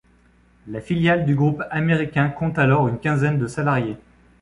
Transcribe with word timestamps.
La 0.65 0.81
filiale 0.81 1.25
du 1.25 1.35
groupe 1.35 1.61
américain 1.69 2.29
compte 2.29 2.57
alors 2.57 2.87
une 2.87 2.97
quinzaine 2.97 3.37
de 3.37 3.45
salariés. 3.45 3.97